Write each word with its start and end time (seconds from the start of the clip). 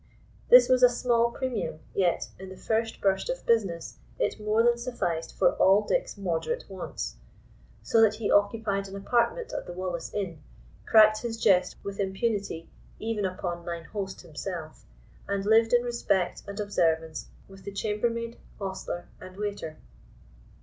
This 0.49 0.67
was 0.67 0.81
a 0.81 0.89
small 0.89 1.29
premium, 1.29 1.79
yet, 1.93 2.29
in 2.39 2.49
the 2.49 2.57
first 2.57 2.99
burst 3.01 3.29
of 3.29 3.45
business, 3.45 3.99
it 4.17 4.39
more 4.39 4.63
than 4.63 4.75
sufficed 4.75 5.35
for 5.37 5.51
all 5.57 5.83
Dick's 5.83 6.17
moderate 6.17 6.63
wants; 6.67 7.17
so 7.83 8.01
that 8.01 8.15
he 8.15 8.31
occupied 8.31 8.87
an 8.87 8.95
apartment 8.95 9.53
at 9.53 9.67
the 9.67 9.73
Wallace 9.73 10.11
Inn, 10.11 10.41
cracked 10.87 11.21
his 11.21 11.37
jest 11.37 11.75
with 11.83 11.99
impunity 11.99 12.67
even 12.97 13.25
upon 13.25 13.63
mine 13.63 13.83
host 13.83 14.21
himself, 14.21 14.85
and 15.27 15.45
lived 15.45 15.71
in 15.71 15.83
respect 15.83 16.41
and 16.47 16.59
observance 16.59 17.27
with 17.47 17.63
the 17.63 17.71
chambermaid, 17.71 18.39
hostler, 18.57 19.07
and 19.19 19.37
waiter. 19.37 19.77